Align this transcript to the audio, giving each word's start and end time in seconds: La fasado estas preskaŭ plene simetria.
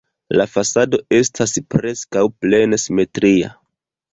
La 0.39 0.45
fasado 0.53 0.99
estas 1.17 1.53
preskaŭ 1.75 2.25
plene 2.45 2.81
simetria. 2.85 3.53